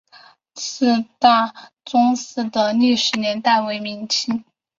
[0.55, 1.53] 伍氏大
[1.85, 4.43] 宗祠的历史年代为清代。